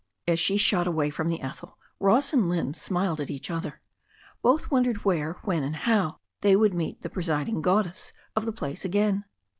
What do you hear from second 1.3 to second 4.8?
Ethel, Ross and Lynne smiled at each other. Both